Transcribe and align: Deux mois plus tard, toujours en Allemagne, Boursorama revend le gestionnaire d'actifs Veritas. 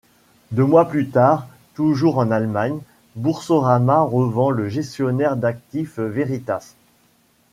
Deux 0.49 0.65
mois 0.65 0.87
plus 0.89 1.07
tard, 1.09 1.47
toujours 1.75 2.17
en 2.17 2.31
Allemagne, 2.31 2.79
Boursorama 3.15 4.01
revend 4.01 4.49
le 4.49 4.67
gestionnaire 4.67 5.37
d'actifs 5.37 5.99
Veritas. 5.99 6.73